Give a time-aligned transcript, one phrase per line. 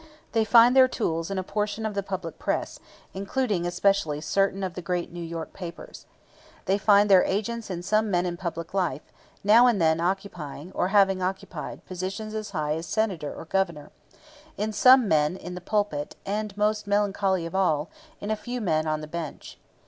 [0.31, 2.79] They find their tools in a portion of the public press,
[3.13, 6.07] including especially certain of the great New York newspapers.
[6.65, 9.03] They find their agents in some men in public life,
[9.43, 13.91] now and then occupying, or having occupied, positions as high as Senator or Governor,
[14.57, 17.87] in some men in the pulpit, and most melancholy of all,
[18.19, 19.59] in a few men on the bench.